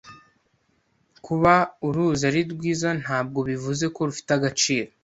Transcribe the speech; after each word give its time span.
Kuba 1.25 1.53
uruzi 1.87 2.23
ari 2.29 2.41
rwiza 2.53 2.89
ntabwo 3.01 3.39
bivuze 3.49 3.83
ko 3.95 3.99
rufite 4.07 4.31
agaciro. 4.37 4.89